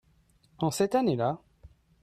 En 0.57 0.71
cette 0.71 0.95
année-là. 0.95 1.37